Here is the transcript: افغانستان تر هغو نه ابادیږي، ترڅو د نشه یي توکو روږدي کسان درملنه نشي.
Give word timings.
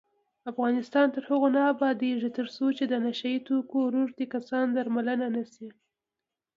افغانستان 0.51 1.07
تر 1.15 1.23
هغو 1.29 1.47
نه 1.55 1.61
ابادیږي، 1.73 2.29
ترڅو 2.37 2.65
د 2.87 2.93
نشه 3.05 3.27
یي 3.33 3.39
توکو 3.47 3.79
روږدي 3.95 4.25
کسان 4.33 4.65
درملنه 4.75 5.27
نشي. 5.35 5.69